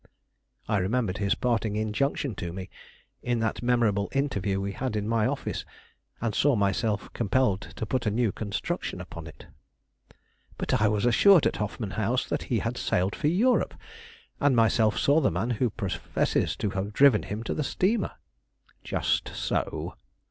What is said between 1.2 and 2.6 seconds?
parting injunction to